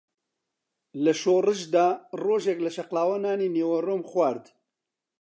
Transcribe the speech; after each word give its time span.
لە 1.03 1.13
شۆڕشدا 1.21 1.87
ڕۆژێک 2.23 2.59
لە 2.65 2.71
شەقڵاوە 2.75 3.17
نانی 3.23 3.53
نیوەڕۆم 3.55 4.01
خوارد 4.09 4.45